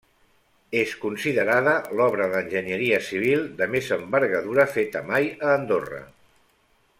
És 0.77 0.93
considerada 1.01 1.75
l'obra 1.99 2.27
d'enginyeria 2.31 3.01
civil 3.09 3.45
de 3.61 3.69
més 3.75 3.91
envergadura 3.99 4.67
feta 4.79 5.05
mai 5.11 5.29
a 5.47 5.53
Andorra. 5.59 6.03